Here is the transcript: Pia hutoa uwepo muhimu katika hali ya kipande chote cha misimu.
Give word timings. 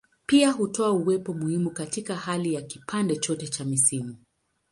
Pia 0.25 0.51
hutoa 0.51 0.91
uwepo 0.91 1.33
muhimu 1.33 1.71
katika 1.71 2.15
hali 2.15 2.53
ya 2.53 2.61
kipande 2.61 3.15
chote 3.15 3.47
cha 3.47 3.65
misimu. 3.65 4.15